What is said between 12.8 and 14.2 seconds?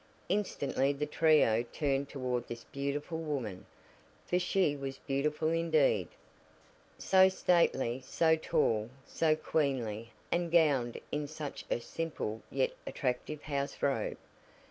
attractive house robe.